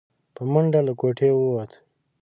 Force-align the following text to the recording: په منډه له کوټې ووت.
په 0.35 0.41
منډه 0.51 0.79
له 0.87 0.93
کوټې 0.99 1.29
ووت. 1.33 1.71